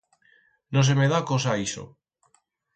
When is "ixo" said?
1.69-1.85